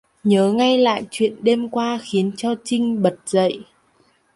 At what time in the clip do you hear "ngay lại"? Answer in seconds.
0.53-1.05